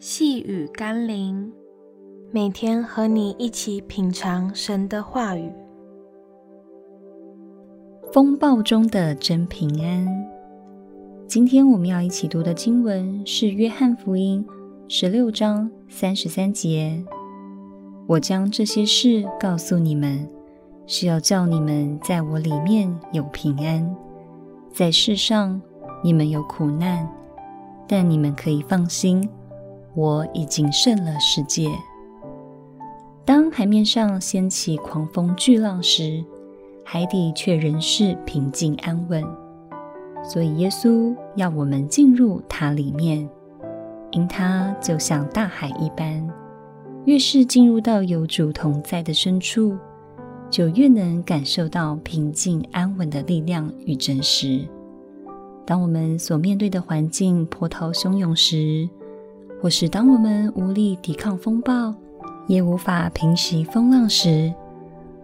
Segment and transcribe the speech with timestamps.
[0.00, 1.52] 细雨甘霖，
[2.30, 5.50] 每天和你一起品尝神的话语。
[8.12, 10.06] 风暴中的真平安。
[11.26, 14.46] 今天我们要一起读的经文是《约翰福音》
[14.86, 17.04] 十六章三十三节。
[18.06, 20.30] 我将这些事告诉你们，
[20.86, 23.96] 是要叫你们在我里面有平安。
[24.72, 25.60] 在世上
[26.04, 27.12] 你们有苦难，
[27.88, 29.28] 但你们可以放心。
[29.98, 31.68] 我已经胜了世界。
[33.24, 36.24] 当海面上掀起狂风巨浪时，
[36.84, 39.24] 海底却仍是平静安稳。
[40.22, 43.28] 所以耶稣要我们进入他里面，
[44.12, 46.24] 因他就像大海一般。
[47.04, 49.76] 越是进入到有主同在的深处，
[50.48, 54.64] 就越能感受到平静安稳的力量与真实。
[55.66, 58.88] 当我们所面对的环境波涛汹涌时，
[59.60, 61.94] 或是当我们无力抵抗风暴，
[62.46, 64.52] 也无法平息风浪时，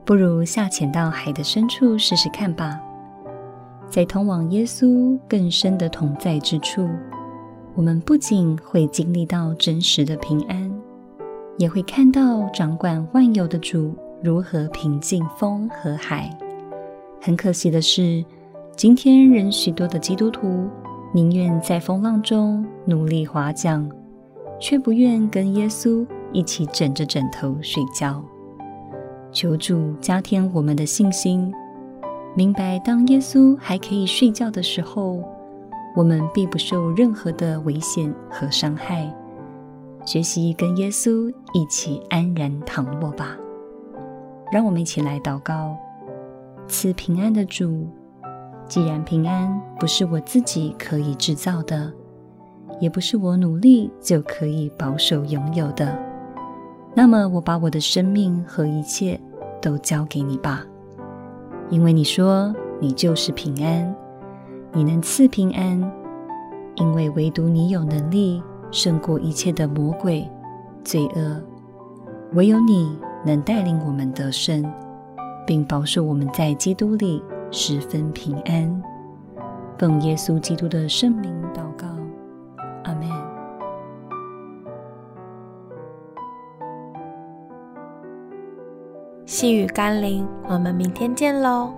[0.04, 2.80] 不如下潜到海的深处试试看吧。
[3.88, 6.88] 在通往耶稣更深的同在之处，
[7.74, 10.72] 我们不仅会经历到真实的平安，
[11.58, 16.28] 也会看到掌管万有的主如何平静风和海。
[17.20, 18.24] 很可惜的是，
[18.74, 20.68] 今天仍许多的基督徒
[21.12, 23.88] 宁愿在风浪中努力划桨。
[24.60, 28.22] 却不愿跟耶稣一起枕着枕头睡觉。
[29.32, 31.52] 求主加添我们的信心，
[32.36, 35.22] 明白当耶稣还可以睡觉的时候，
[35.96, 39.12] 我们必不受任何的危险和伤害。
[40.04, 43.36] 学习跟耶稣一起安然躺卧吧。
[44.52, 45.76] 让我们一起来祷告：
[46.68, 47.88] 赐平安的主，
[48.68, 51.92] 既然平安不是我自己可以制造的。
[52.80, 55.96] 也不是我努力就可以保守拥有的，
[56.94, 59.18] 那么我把我的生命和一切
[59.60, 60.64] 都交给你吧，
[61.70, 63.94] 因为你说你就是平安，
[64.72, 65.92] 你能赐平安，
[66.76, 70.28] 因为唯独你有能力胜过一切的魔鬼、
[70.82, 71.40] 罪恶，
[72.32, 74.64] 唯有你能带领我们得胜，
[75.46, 78.82] 并保守我们在基督里十分平安。
[79.78, 81.63] 奉耶稣基督的圣名祷
[82.84, 83.08] 阿门。
[89.26, 91.72] 细雨甘霖，我们明天见喽。